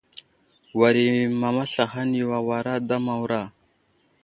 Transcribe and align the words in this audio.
War 0.79 0.95
i 1.03 1.05
mama 1.41 1.63
slahaŋ 1.71 2.09
yo 2.19 2.27
awara 2.39 2.71
ada 2.79 2.97
Mawra. 3.05 3.41